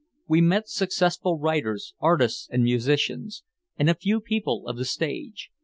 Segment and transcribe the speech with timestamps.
[0.27, 3.43] We met successful writers, artists and musicians,
[3.77, 5.51] and a few people of the stage.